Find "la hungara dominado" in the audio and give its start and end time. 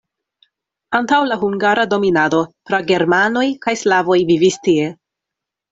1.31-2.41